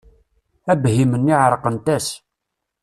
[0.71, 2.07] Abhim-nni εerqent-as.